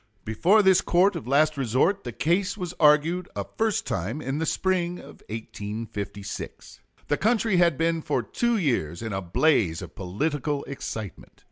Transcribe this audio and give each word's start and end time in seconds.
Before 0.25 0.63
this 0.63 0.81
court 0.81 1.15
of 1.15 1.27
last 1.27 1.55
resort 1.57 2.05
the 2.05 2.11
case 2.11 2.57
was 2.57 2.73
argued 2.79 3.29
a 3.35 3.45
first 3.55 3.85
time 3.85 4.19
in 4.19 4.39
the 4.39 4.47
spring 4.47 4.97
of 4.97 5.21
1856. 5.29 6.79
The 7.07 7.17
country 7.17 7.57
had 7.57 7.77
been 7.77 8.01
for 8.01 8.23
two 8.23 8.57
years 8.57 9.03
in 9.03 9.13
a 9.13 9.21
blaze 9.21 9.79
of 9.79 9.93
political 9.93 10.63
excitement. 10.63 11.39